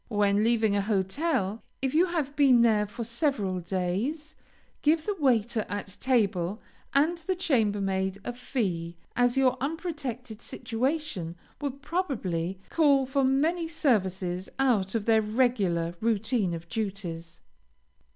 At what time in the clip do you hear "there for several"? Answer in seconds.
2.63-3.59